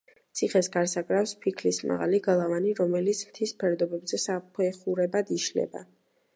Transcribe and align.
ციხეს 0.37 0.69
გარს 0.75 0.95
აკრავს 1.01 1.33
ფიქლის 1.43 1.79
მაღალი 1.91 2.21
გალავანი, 2.29 2.73
რომელიც 2.81 3.23
მთის 3.29 3.55
ფერდობზე 3.65 4.23
საფეხურებად 4.27 5.35
იშლება. 5.41 5.89